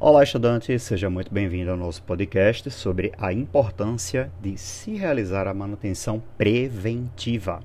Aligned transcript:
Olá, 0.00 0.24
estudante, 0.24 0.76
seja 0.80 1.08
muito 1.08 1.32
bem-vindo 1.32 1.70
ao 1.70 1.76
nosso 1.76 2.02
podcast 2.02 2.68
sobre 2.68 3.12
a 3.16 3.32
importância 3.32 4.30
de 4.42 4.58
se 4.58 4.96
realizar 4.96 5.46
a 5.46 5.54
manutenção 5.54 6.20
preventiva. 6.36 7.60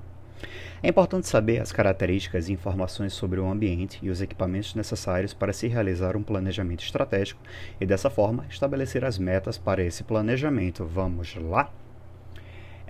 É 0.80 0.88
importante 0.88 1.26
saber 1.26 1.60
as 1.60 1.72
características 1.72 2.48
e 2.48 2.52
informações 2.52 3.14
sobre 3.14 3.40
o 3.40 3.50
ambiente 3.50 3.98
e 4.00 4.08
os 4.08 4.22
equipamentos 4.22 4.76
necessários 4.76 5.34
para 5.34 5.52
se 5.52 5.66
realizar 5.66 6.16
um 6.16 6.22
planejamento 6.22 6.84
estratégico 6.84 7.42
e, 7.80 7.84
dessa 7.84 8.08
forma, 8.08 8.46
estabelecer 8.48 9.04
as 9.04 9.18
metas 9.18 9.58
para 9.58 9.82
esse 9.82 10.04
planejamento. 10.04 10.84
Vamos 10.84 11.34
lá? 11.34 11.68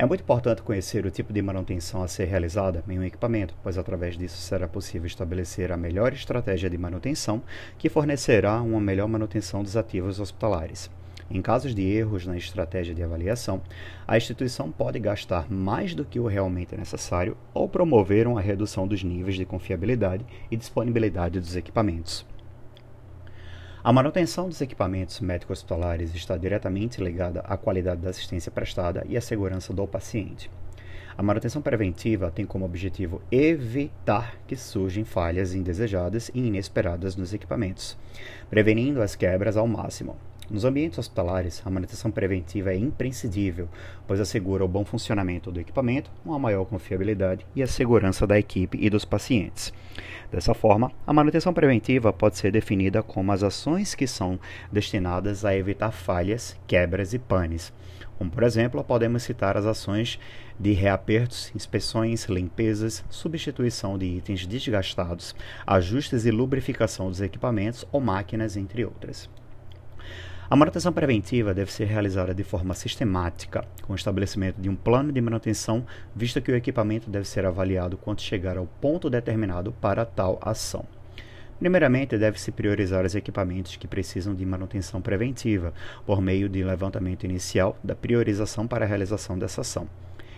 É 0.00 0.06
muito 0.06 0.22
importante 0.22 0.62
conhecer 0.62 1.04
o 1.04 1.10
tipo 1.10 1.30
de 1.30 1.42
manutenção 1.42 2.02
a 2.02 2.08
ser 2.08 2.24
realizada 2.24 2.82
em 2.88 2.98
um 2.98 3.04
equipamento, 3.04 3.54
pois 3.62 3.76
através 3.76 4.16
disso 4.16 4.38
será 4.38 4.66
possível 4.66 5.06
estabelecer 5.06 5.70
a 5.70 5.76
melhor 5.76 6.14
estratégia 6.14 6.70
de 6.70 6.78
manutenção 6.78 7.42
que 7.76 7.90
fornecerá 7.90 8.62
uma 8.62 8.80
melhor 8.80 9.06
manutenção 9.06 9.62
dos 9.62 9.76
ativos 9.76 10.18
hospitalares. 10.18 10.90
Em 11.30 11.42
casos 11.42 11.74
de 11.74 11.82
erros 11.82 12.24
na 12.24 12.38
estratégia 12.38 12.94
de 12.94 13.02
avaliação, 13.02 13.60
a 14.08 14.16
instituição 14.16 14.72
pode 14.72 14.98
gastar 14.98 15.52
mais 15.52 15.94
do 15.94 16.02
que 16.02 16.18
o 16.18 16.26
realmente 16.26 16.74
necessário 16.74 17.36
ou 17.52 17.68
promover 17.68 18.26
uma 18.26 18.40
redução 18.40 18.88
dos 18.88 19.04
níveis 19.04 19.36
de 19.36 19.44
confiabilidade 19.44 20.24
e 20.50 20.56
disponibilidade 20.56 21.38
dos 21.38 21.56
equipamentos. 21.56 22.24
A 23.82 23.94
manutenção 23.94 24.46
dos 24.46 24.60
equipamentos 24.60 25.20
médico-hospitalares 25.20 26.14
está 26.14 26.36
diretamente 26.36 27.02
ligada 27.02 27.40
à 27.40 27.56
qualidade 27.56 28.02
da 28.02 28.10
assistência 28.10 28.52
prestada 28.52 29.06
e 29.08 29.16
à 29.16 29.22
segurança 29.22 29.72
do 29.72 29.86
paciente. 29.86 30.50
A 31.16 31.22
manutenção 31.22 31.62
preventiva 31.62 32.30
tem 32.30 32.44
como 32.44 32.66
objetivo 32.66 33.22
evitar 33.32 34.36
que 34.46 34.54
surjam 34.54 35.06
falhas 35.06 35.54
indesejadas 35.54 36.30
e 36.34 36.40
inesperadas 36.40 37.16
nos 37.16 37.32
equipamentos, 37.32 37.96
prevenindo 38.50 39.00
as 39.00 39.16
quebras 39.16 39.56
ao 39.56 39.66
máximo. 39.66 40.14
Nos 40.50 40.66
ambientes 40.66 40.98
hospitalares, 40.98 41.62
a 41.64 41.70
manutenção 41.70 42.10
preventiva 42.10 42.74
é 42.74 42.76
imprescindível, 42.76 43.66
pois 44.06 44.20
assegura 44.20 44.62
o 44.62 44.68
bom 44.68 44.84
funcionamento 44.84 45.50
do 45.50 45.60
equipamento, 45.60 46.10
uma 46.22 46.38
maior 46.38 46.66
confiabilidade 46.66 47.46
e 47.56 47.62
a 47.62 47.66
segurança 47.66 48.26
da 48.26 48.38
equipe 48.38 48.76
e 48.78 48.90
dos 48.90 49.06
pacientes. 49.06 49.72
Dessa 50.30 50.54
forma, 50.54 50.92
a 51.04 51.12
manutenção 51.12 51.52
preventiva 51.52 52.12
pode 52.12 52.36
ser 52.36 52.52
definida 52.52 53.02
como 53.02 53.32
as 53.32 53.42
ações 53.42 53.96
que 53.96 54.06
são 54.06 54.38
destinadas 54.70 55.44
a 55.44 55.56
evitar 55.56 55.90
falhas, 55.90 56.56
quebras 56.68 57.12
e 57.12 57.18
panes. 57.18 57.72
Como, 58.16 58.30
por 58.30 58.44
exemplo, 58.44 58.84
podemos 58.84 59.24
citar 59.24 59.56
as 59.56 59.66
ações 59.66 60.20
de 60.58 60.72
reapertos, 60.72 61.50
inspeções, 61.54 62.26
limpezas, 62.26 63.04
substituição 63.10 63.98
de 63.98 64.04
itens 64.04 64.46
desgastados, 64.46 65.34
ajustes 65.66 66.24
e 66.26 66.30
lubrificação 66.30 67.08
dos 67.08 67.20
equipamentos 67.20 67.84
ou 67.90 68.00
máquinas, 68.00 68.56
entre 68.56 68.84
outras. 68.84 69.28
A 70.52 70.56
manutenção 70.56 70.92
preventiva 70.92 71.54
deve 71.54 71.70
ser 71.70 71.84
realizada 71.84 72.34
de 72.34 72.42
forma 72.42 72.74
sistemática, 72.74 73.64
com 73.82 73.92
o 73.92 73.96
estabelecimento 73.96 74.60
de 74.60 74.68
um 74.68 74.74
plano 74.74 75.12
de 75.12 75.20
manutenção, 75.20 75.86
visto 76.12 76.42
que 76.42 76.50
o 76.50 76.56
equipamento 76.56 77.08
deve 77.08 77.28
ser 77.28 77.46
avaliado 77.46 77.96
quando 77.96 78.20
chegar 78.20 78.58
ao 78.58 78.66
ponto 78.66 79.08
determinado 79.08 79.70
para 79.70 80.04
tal 80.04 80.40
ação. 80.42 80.84
Primeiramente, 81.60 82.18
deve-se 82.18 82.50
priorizar 82.50 83.04
os 83.04 83.14
equipamentos 83.14 83.76
que 83.76 83.86
precisam 83.86 84.34
de 84.34 84.44
manutenção 84.44 85.00
preventiva, 85.00 85.72
por 86.04 86.20
meio 86.20 86.48
de 86.48 86.64
levantamento 86.64 87.22
inicial 87.22 87.78
da 87.84 87.94
priorização 87.94 88.66
para 88.66 88.84
a 88.84 88.88
realização 88.88 89.38
dessa 89.38 89.60
ação. 89.60 89.86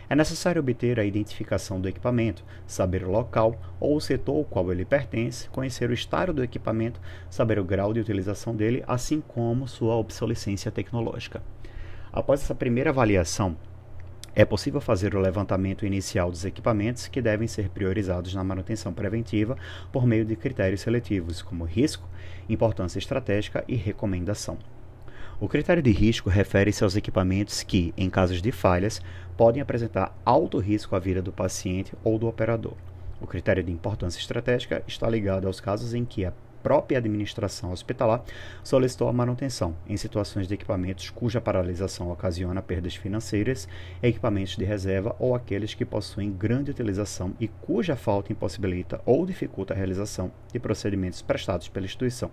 É 0.09 0.15
necessário 0.15 0.61
obter 0.61 1.01
a 1.01 1.05
identificação 1.05 1.81
do 1.81 1.89
equipamento, 1.89 2.45
saber 2.67 3.05
o 3.05 3.11
local 3.11 3.59
ou 3.81 3.97
o 3.97 4.01
setor 4.01 4.37
ao 4.37 4.45
qual 4.45 4.71
ele 4.71 4.85
pertence, 4.85 5.49
conhecer 5.49 5.89
o 5.91 5.95
estado 5.95 6.33
do 6.33 6.45
equipamento, 6.45 7.01
saber 7.31 7.59
o 7.59 7.65
grau 7.65 7.93
de 7.93 8.01
utilização 8.01 8.55
dele, 8.55 8.85
assim 8.87 9.21
como 9.21 9.67
sua 9.67 9.97
obsolescência 9.97 10.71
tecnológica. 10.71 11.43
Após 12.13 12.43
essa 12.43 12.55
primeira 12.55 12.91
avaliação, 12.91 13.57
é 14.35 14.47
possível 14.47 14.81
fazer 14.81 15.15
o 15.15 15.21
levantamento 15.21 15.85
inicial 15.85 16.31
dos 16.31 16.45
equipamentos 16.45 17.07
que 17.07 17.21
devem 17.21 17.47
ser 17.47 17.69
priorizados 17.69 18.35
na 18.35 18.43
manutenção 18.43 18.93
preventiva 18.93 19.59
por 19.93 20.07
meio 20.07 20.25
de 20.25 20.37
critérios 20.37 20.81
seletivos, 20.81 21.43
como 21.43 21.65
risco, 21.65 22.09
importância 22.49 22.99
estratégica 22.99 23.63
e 23.69 23.77
recomendação. 23.77 24.57
O 25.43 25.49
critério 25.49 25.83
de 25.83 25.91
risco 25.91 26.31
refere-se 26.31 26.85
aos 26.85 26.95
equipamentos 26.95 27.65
que, 27.65 27.93
em 27.97 28.09
casos 28.09 28.41
de 28.41 28.53
falhas, 28.53 29.03
podem 29.37 29.61
apresentar 29.61 30.17
alto 30.25 30.57
risco 30.61 30.95
à 30.95 31.01
vida 31.01 31.21
do 31.21 31.33
paciente 31.33 31.93
ou 32.05 32.17
do 32.17 32.29
operador. 32.29 32.75
O 33.21 33.27
critério 33.27 33.61
de 33.61 33.73
importância 33.73 34.21
estratégica 34.21 34.85
está 34.87 35.11
ligado 35.11 35.49
aos 35.49 35.59
casos 35.59 35.95
em 35.95 36.05
que 36.05 36.25
a 36.25 36.33
própria 36.63 36.99
administração 36.99 37.73
hospitalar 37.73 38.23
solicitou 38.63 39.09
a 39.09 39.13
manutenção 39.13 39.75
em 39.89 39.97
situações 39.97 40.47
de 40.47 40.55
equipamentos 40.55 41.11
cuja 41.11 41.41
paralisação 41.41 42.13
ocasiona 42.13 42.63
perdas 42.63 42.95
financeiras, 42.95 43.67
equipamentos 44.01 44.57
de 44.57 44.65
reserva 44.65 45.17
ou 45.19 45.35
aqueles 45.35 45.75
que 45.75 45.85
possuem 45.85 46.31
grande 46.31 46.71
utilização 46.71 47.35
e 47.41 47.49
cuja 47.49 47.97
falta 47.97 48.33
impossibilita 48.33 49.01
ou 49.05 49.27
dificulta 49.27 49.75
a 49.75 49.77
realização 49.77 50.31
de 50.53 50.61
procedimentos 50.61 51.21
prestados 51.21 51.67
pela 51.67 51.87
instituição. 51.87 52.31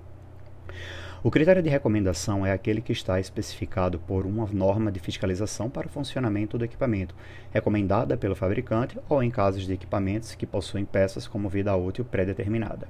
O 1.22 1.30
critério 1.30 1.62
de 1.62 1.69
recomendação 1.69 2.46
é 2.46 2.53
aquele 2.53 2.80
que 2.80 2.94
está 2.94 3.19
especificado 3.19 4.00
por 4.00 4.25
uma 4.25 4.46
norma 4.53 4.90
de 4.90 5.02
fiscalização 5.02 5.69
para 5.69 5.88
o 5.88 5.90
funcionamento 5.90 6.57
do 6.57 6.63
equipamento, 6.63 7.13
recomendada 7.52 8.16
pelo 8.16 8.35
fabricante 8.35 8.97
ou 9.09 9.22
em 9.22 9.30
casos 9.30 9.66
de 9.66 9.74
equipamentos 9.74 10.34
que 10.34 10.46
possuem 10.46 10.85
peças 10.85 11.28
como 11.28 11.50
vida 11.50 11.75
útil 11.75 12.06
pré-determinada. 12.06 12.88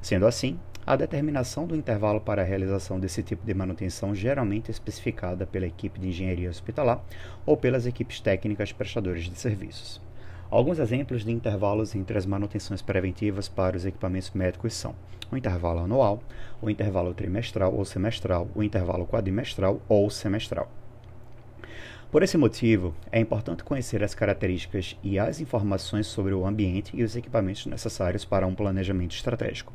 Sendo 0.00 0.24
assim, 0.26 0.56
a 0.86 0.94
determinação 0.94 1.66
do 1.66 1.76
intervalo 1.76 2.20
para 2.20 2.42
a 2.42 2.44
realização 2.44 3.00
desse 3.00 3.22
tipo 3.22 3.44
de 3.44 3.52
manutenção 3.52 4.14
geralmente 4.14 4.68
é 4.68 4.70
especificada 4.70 5.44
pela 5.44 5.66
equipe 5.66 5.98
de 5.98 6.08
engenharia 6.08 6.48
hospitalar 6.48 7.04
ou 7.44 7.56
pelas 7.56 7.86
equipes 7.86 8.20
técnicas 8.20 8.72
prestadoras 8.72 9.24
de 9.24 9.38
serviços. 9.38 10.07
Alguns 10.50 10.78
exemplos 10.78 11.26
de 11.26 11.30
intervalos 11.30 11.94
entre 11.94 12.16
as 12.16 12.24
manutenções 12.24 12.80
preventivas 12.80 13.48
para 13.48 13.76
os 13.76 13.84
equipamentos 13.84 14.30
médicos 14.30 14.72
são 14.72 14.94
o 15.30 15.36
intervalo 15.36 15.80
anual, 15.80 16.22
o 16.62 16.70
intervalo 16.70 17.12
trimestral 17.12 17.74
ou 17.74 17.84
semestral, 17.84 18.48
o 18.54 18.62
intervalo 18.62 19.06
quadrimestral 19.06 19.78
ou 19.86 20.08
semestral. 20.08 20.70
Por 22.10 22.22
esse 22.22 22.38
motivo, 22.38 22.94
é 23.12 23.20
importante 23.20 23.62
conhecer 23.62 24.02
as 24.02 24.14
características 24.14 24.96
e 25.02 25.18
as 25.18 25.40
informações 25.40 26.06
sobre 26.06 26.32
o 26.32 26.46
ambiente 26.46 26.96
e 26.96 27.02
os 27.02 27.14
equipamentos 27.14 27.66
necessários 27.66 28.24
para 28.24 28.46
um 28.46 28.54
planejamento 28.54 29.14
estratégico. 29.14 29.72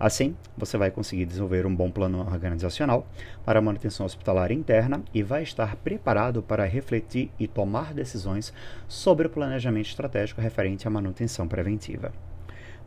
Assim, 0.00 0.34
você 0.56 0.76
vai 0.76 0.90
conseguir 0.90 1.26
desenvolver 1.26 1.66
um 1.66 1.74
bom 1.74 1.90
plano 1.90 2.20
organizacional 2.20 3.06
para 3.44 3.58
a 3.58 3.62
manutenção 3.62 4.06
hospitalar 4.06 4.50
interna 4.50 5.02
e 5.12 5.22
vai 5.22 5.42
estar 5.42 5.76
preparado 5.76 6.42
para 6.42 6.64
refletir 6.64 7.30
e 7.38 7.46
tomar 7.46 7.94
decisões 7.94 8.52
sobre 8.88 9.26
o 9.26 9.30
planejamento 9.30 9.88
estratégico 9.88 10.40
referente 10.40 10.88
à 10.88 10.90
manutenção 10.90 11.46
preventiva. 11.46 12.12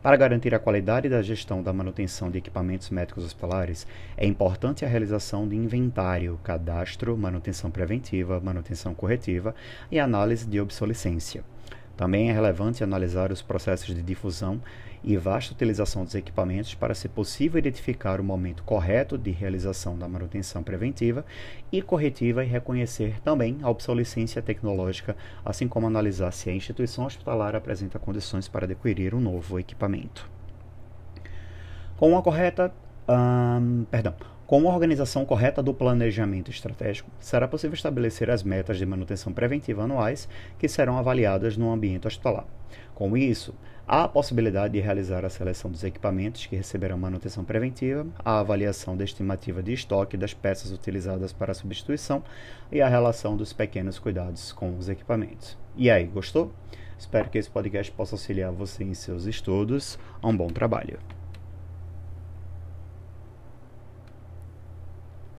Para 0.00 0.16
garantir 0.16 0.54
a 0.54 0.60
qualidade 0.60 1.08
da 1.08 1.20
gestão 1.20 1.60
da 1.60 1.72
manutenção 1.72 2.30
de 2.30 2.38
equipamentos 2.38 2.88
médicos 2.88 3.24
hospitalares, 3.24 3.84
é 4.16 4.24
importante 4.24 4.84
a 4.84 4.88
realização 4.88 5.48
de 5.48 5.56
inventário, 5.56 6.38
cadastro, 6.44 7.16
manutenção 7.16 7.68
preventiva, 7.68 8.40
manutenção 8.40 8.94
corretiva 8.94 9.56
e 9.90 9.98
análise 9.98 10.46
de 10.46 10.60
obsolescência. 10.60 11.42
Também 11.98 12.30
é 12.30 12.32
relevante 12.32 12.84
analisar 12.84 13.32
os 13.32 13.42
processos 13.42 13.92
de 13.92 14.00
difusão 14.00 14.62
e 15.02 15.16
vasta 15.16 15.52
utilização 15.52 16.04
dos 16.04 16.14
equipamentos 16.14 16.72
para 16.72 16.94
ser 16.94 17.08
possível 17.08 17.58
identificar 17.58 18.20
o 18.20 18.24
momento 18.24 18.62
correto 18.62 19.18
de 19.18 19.32
realização 19.32 19.98
da 19.98 20.06
manutenção 20.06 20.62
preventiva 20.62 21.26
e 21.72 21.82
corretiva 21.82 22.44
e 22.44 22.46
reconhecer 22.46 23.20
também 23.22 23.58
a 23.62 23.68
obsolescência 23.68 24.40
tecnológica, 24.40 25.16
assim 25.44 25.66
como 25.66 25.88
analisar 25.88 26.30
se 26.30 26.48
a 26.48 26.54
instituição 26.54 27.04
hospitalar 27.04 27.56
apresenta 27.56 27.98
condições 27.98 28.46
para 28.46 28.64
adquirir 28.64 29.12
um 29.12 29.20
novo 29.20 29.58
equipamento. 29.58 30.30
Com 31.96 32.10
uma 32.12 32.22
correta, 32.22 32.72
hum, 33.08 33.84
perdão, 33.90 34.14
com 34.48 34.56
uma 34.56 34.72
organização 34.72 35.26
correta 35.26 35.62
do 35.62 35.74
planejamento 35.74 36.50
estratégico, 36.50 37.10
será 37.20 37.46
possível 37.46 37.74
estabelecer 37.74 38.30
as 38.30 38.42
metas 38.42 38.78
de 38.78 38.86
manutenção 38.86 39.30
preventiva 39.30 39.82
anuais 39.84 40.26
que 40.58 40.66
serão 40.66 40.96
avaliadas 40.96 41.58
no 41.58 41.70
ambiente 41.70 42.06
hospitalar. 42.06 42.46
Com 42.94 43.14
isso, 43.14 43.54
há 43.86 44.04
a 44.04 44.08
possibilidade 44.08 44.72
de 44.72 44.80
realizar 44.80 45.22
a 45.22 45.28
seleção 45.28 45.70
dos 45.70 45.84
equipamentos 45.84 46.46
que 46.46 46.56
receberão 46.56 46.96
manutenção 46.96 47.44
preventiva, 47.44 48.06
a 48.24 48.40
avaliação 48.40 48.96
da 48.96 49.04
estimativa 49.04 49.62
de 49.62 49.74
estoque 49.74 50.16
das 50.16 50.32
peças 50.32 50.72
utilizadas 50.72 51.30
para 51.30 51.52
a 51.52 51.54
substituição 51.54 52.24
e 52.72 52.80
a 52.80 52.88
relação 52.88 53.36
dos 53.36 53.52
pequenos 53.52 53.98
cuidados 53.98 54.50
com 54.50 54.78
os 54.78 54.88
equipamentos. 54.88 55.58
E 55.76 55.90
aí, 55.90 56.06
gostou? 56.06 56.54
Espero 56.98 57.28
que 57.28 57.36
esse 57.36 57.50
podcast 57.50 57.92
possa 57.92 58.14
auxiliar 58.14 58.50
você 58.50 58.82
em 58.82 58.94
seus 58.94 59.26
estudos. 59.26 59.98
Um 60.24 60.34
bom 60.34 60.48
trabalho! 60.48 61.17